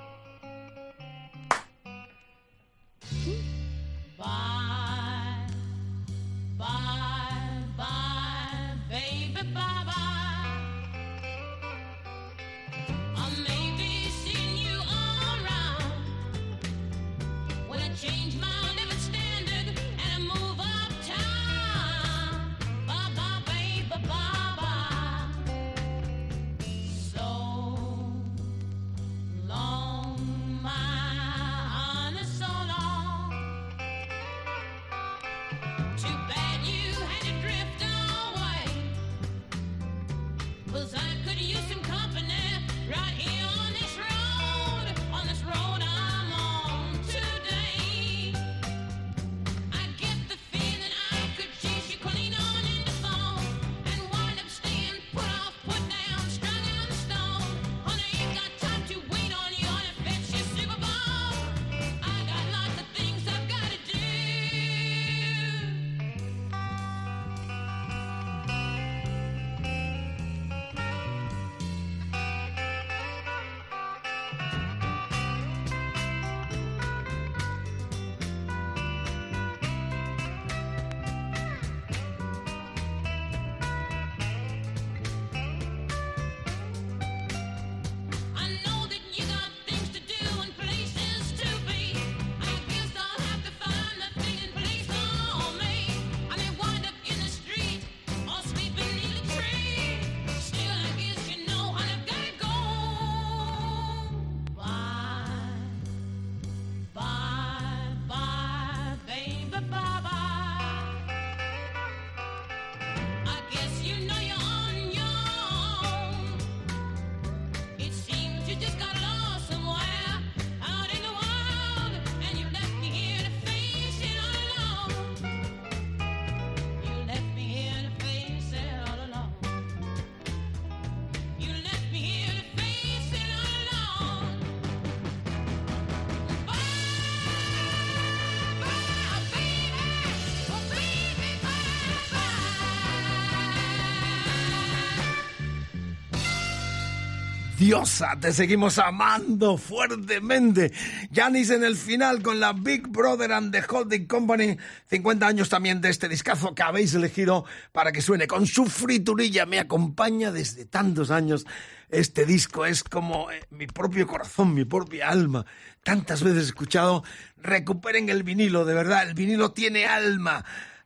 [147.66, 150.72] Diosa, te seguimos amando fuertemente.
[151.11, 154.55] Janis en el final con la Big Brother and the Holding Company.
[154.91, 159.47] 50 años también de este discazo que habéis elegido para que suene con su friturilla.
[159.47, 161.47] Me acompaña desde tantos años.
[161.89, 165.47] Este disco es como eh, mi propio corazón, mi propia alma.
[165.84, 167.03] Tantas veces escuchado,
[167.38, 170.45] recuperen el vinilo, de verdad, el vinilo tiene alma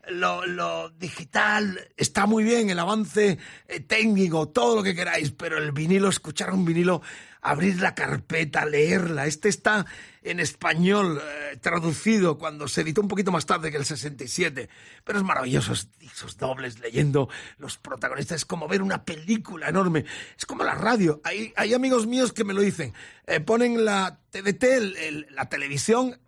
[0.10, 3.38] lo, digital está muy bien, el avance
[3.68, 7.02] eh, técnico, todo lo que queráis, pero el vinilo, escuchar un vinilo
[7.42, 9.26] abrir la carpeta, leerla.
[9.26, 9.86] Este está
[10.24, 14.68] en español eh, traducido cuando se editó un poquito más tarde que el 67,
[15.06, 20.04] pero es maravilloso esos dobles leyendo los protagonistas, es como ver una película enorme,
[20.38, 21.22] es como la radio.
[21.24, 22.94] Hay, hay amigos míos que me lo dicen,
[23.26, 26.20] eh, ponen la TDT, la televisión,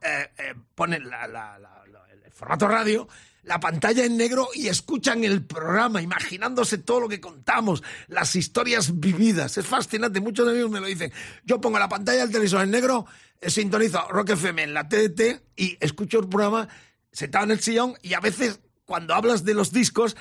[0.76, 1.60] ponen la-
[2.26, 3.08] el formato radio,
[3.44, 9.00] la pantalla en negro y escuchan el programa, imaginándose todo lo que contamos, las historias
[9.00, 9.58] vividas.
[9.58, 11.12] Es fascinante, muchos amigos me lo dicen.
[11.44, 13.06] Yo pongo la pantalla del televisor en negro,
[13.40, 16.68] eh, sintonizo Rock FM en la TDT y escucho el programa
[17.12, 20.18] sentado en el sillón y a veces cuando hablas de los discos,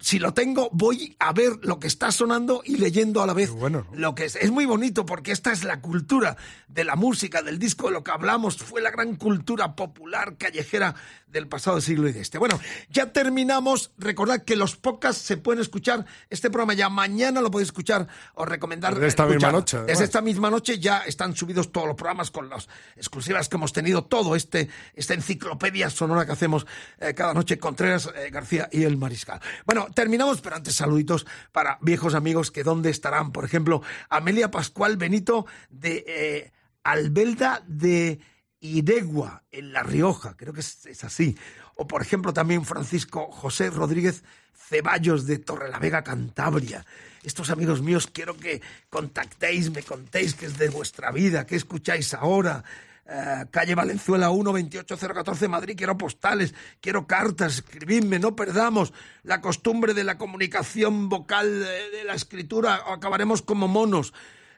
[0.00, 3.50] si lo tengo, voy a ver lo que está sonando y leyendo a la vez
[3.92, 4.36] lo que es.
[4.36, 6.36] Es muy bonito porque esta es la cultura
[6.68, 8.56] de la música, del disco, de lo que hablamos.
[8.58, 10.94] Fue la gran cultura popular callejera
[11.26, 12.38] del pasado siglo y de este.
[12.38, 13.90] Bueno, ya terminamos.
[13.98, 16.06] Recordad que los podcasts se pueden escuchar.
[16.30, 18.06] Este programa ya mañana lo podéis escuchar.
[18.34, 18.94] Os recomendar.
[18.94, 19.92] Desde esta misma noche, además.
[19.92, 23.72] Desde esta misma noche ya están subidos todos los programas con las exclusivas que hemos
[23.72, 24.04] tenido.
[24.04, 26.66] Todo este, esta enciclopedia sonora que hacemos
[27.00, 29.40] eh, cada noche Contreras, eh, García y el Mariscal.
[29.66, 33.32] Bueno, terminamos, pero antes saluditos para viejos amigos que dónde estarán.
[33.32, 38.20] Por ejemplo, Amelia Pascual Benito de eh, Albelda de
[38.60, 41.36] Iregua, en La Rioja, creo que es, es así.
[41.76, 44.24] O por ejemplo también Francisco José Rodríguez
[44.68, 46.84] Ceballos de Torrelavega, Cantabria.
[47.22, 48.60] Estos amigos míos quiero que
[48.90, 52.64] contactéis, me contéis qué es de vuestra vida, qué escucháis ahora.
[53.10, 58.92] Eh, calle Valenzuela 1, 28014 Madrid, quiero postales, quiero cartas, escribidme, no perdamos
[59.22, 64.12] la costumbre de la comunicación vocal, eh, de la escritura, acabaremos como monos.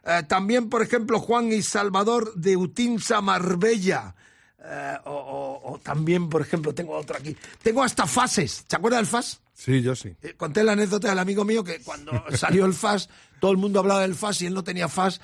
[0.04, 4.14] Eh, también, por ejemplo, Juan y Salvador de Utinsa, Marbella.
[4.62, 7.36] Eh, o, o- o también, por ejemplo, tengo otro aquí.
[7.62, 8.64] Tengo hasta fases.
[8.68, 9.40] ¿Se acuerda del FAS?
[9.54, 10.14] Sí, yo sí.
[10.22, 13.08] Eh, conté la anécdota del amigo mío que cuando salió el FAS,
[13.40, 15.20] todo el mundo hablaba del FAS y él no tenía FAS.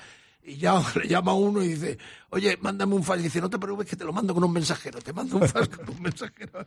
[0.47, 1.97] Y ya le llama a uno y dice,
[2.29, 3.19] oye, mándame un FAS.
[3.19, 4.99] Y dice, no te preocupes que te lo mando con un mensajero.
[5.01, 6.65] Te mando un FAS con un mensajero.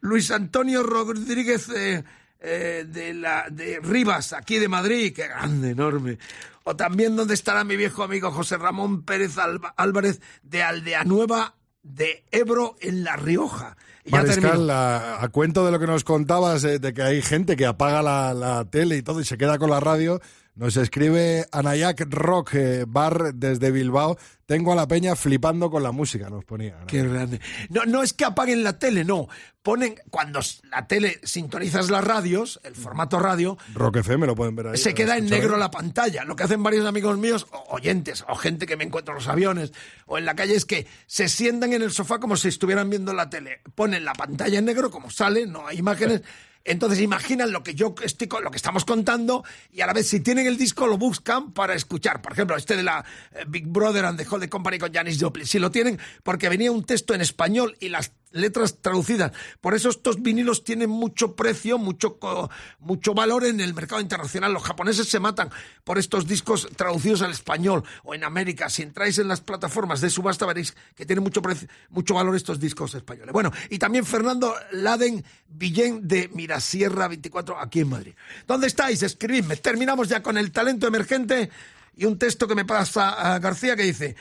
[0.00, 2.02] Luis Antonio Rodríguez eh,
[2.40, 5.12] eh, de, la, de Rivas, aquí de Madrid.
[5.14, 6.18] Qué grande, enorme.
[6.64, 11.54] O también donde estará mi viejo amigo José Ramón Pérez Alba- Álvarez de Aldea Nueva
[11.84, 13.76] de Ebro en La Rioja.
[14.04, 14.18] Y ya.
[14.18, 17.66] Mariscal, a, a cuento de lo que nos contabas, eh, de que hay gente que
[17.66, 20.20] apaga la, la tele y todo y se queda con la radio,
[20.54, 24.18] nos escribe Anayak Rock eh, Bar desde Bilbao.
[24.44, 26.76] Tengo a la peña flipando con la música, nos ponía.
[26.80, 26.86] ¿no?
[26.86, 27.40] Qué grande.
[27.70, 29.28] No, no es que apaguen la tele, no.
[29.62, 30.40] Ponen, cuando
[30.70, 34.76] la tele sintonizas las radios, el formato radio, Rock FM lo pueden ver ahí.
[34.76, 36.24] se queda en negro la pantalla.
[36.24, 39.72] Lo que hacen varios amigos míos, oyentes, o gente que me encuentro en los aviones
[40.04, 43.14] o en la calle, es que se sientan en el sofá como si estuvieran viendo
[43.14, 43.60] la tele.
[43.74, 46.22] Ponen la pantalla en negro, como sale, no hay imágenes.
[46.64, 50.20] Entonces imaginan lo que yo estoy, lo que estamos contando y a la vez si
[50.20, 52.22] tienen el disco lo buscan para escuchar.
[52.22, 55.46] Por ejemplo, este de la eh, Big Brother and the Holding Company con Janis Joplin.
[55.46, 59.32] Si lo tienen, porque venía un texto en español y las letras traducidas.
[59.60, 62.18] Por eso estos vinilos tienen mucho precio, mucho,
[62.80, 64.52] mucho valor en el mercado internacional.
[64.52, 65.50] Los japoneses se matan
[65.84, 68.68] por estos discos traducidos al español o en América.
[68.70, 72.58] Si entráis en las plataformas de subasta veréis que tienen mucho, precio- mucho valor estos
[72.58, 73.32] discos españoles.
[73.32, 78.14] Bueno, y también Fernando Laden Villén de Mirasierra 24 aquí en Madrid.
[78.46, 79.02] ¿Dónde estáis?
[79.02, 79.56] Escribidme.
[79.56, 81.50] Terminamos ya con el talento emergente
[81.96, 84.16] y un texto que me pasa a García que dice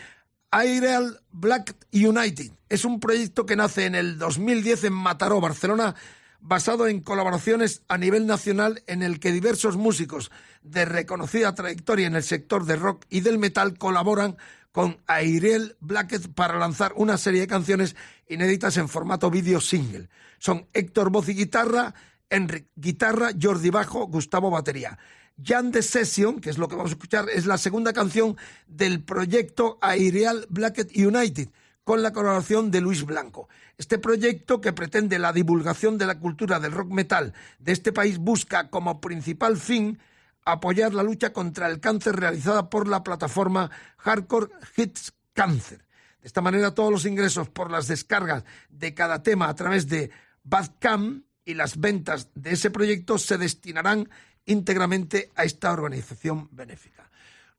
[0.51, 2.51] Aireal Black United.
[2.67, 5.95] Es un proyecto que nace en el 2010 en Mataró, Barcelona,
[6.41, 10.29] basado en colaboraciones a nivel nacional en el que diversos músicos
[10.61, 14.35] de reconocida trayectoria en el sector de rock y del metal colaboran
[14.73, 17.95] con Airel Blackett para lanzar una serie de canciones
[18.27, 20.09] inéditas en formato vídeo single.
[20.37, 21.93] Son Héctor voz y guitarra,
[22.29, 24.97] Enric guitarra, Jordi bajo, Gustavo batería.
[25.43, 28.37] Jan the Session, que es lo que vamos a escuchar, es la segunda canción
[28.67, 31.49] del proyecto Aireal Blackett United,
[31.83, 33.49] con la colaboración de Luis Blanco.
[33.77, 38.17] Este proyecto, que pretende la divulgación de la cultura del rock metal de este país,
[38.17, 39.99] busca como principal fin
[40.45, 45.79] apoyar la lucha contra el cáncer realizada por la plataforma Hardcore Hits Cancer.
[46.21, 50.11] De esta manera, todos los ingresos por las descargas de cada tema a través de
[50.43, 54.09] Badcam y las ventas de ese proyecto se destinarán
[54.45, 57.09] íntegramente a esta organización benéfica.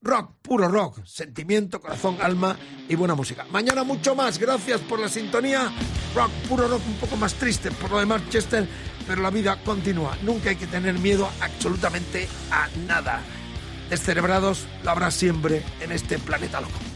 [0.04, 2.56] Rock, puro rock, sentimiento, corazón, alma
[2.88, 3.46] y buena música.
[3.52, 5.70] Mañana mucho más, gracias por la sintonía.
[6.14, 8.68] Rock, puro rock, un poco más triste por lo de Manchester,
[9.06, 10.18] pero la vida continúa.
[10.22, 13.22] Nunca hay que tener miedo absolutamente a nada.
[13.90, 16.91] Descerebrados lo habrá siempre en este planeta loco.